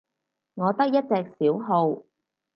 [0.55, 2.01] 我得一隻小號